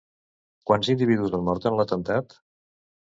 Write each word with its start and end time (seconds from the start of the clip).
Quants 0.69 0.89
individus 0.95 1.35
han 1.39 1.45
mort 1.51 1.67
en 1.73 1.77
l'atemptat? 1.81 2.39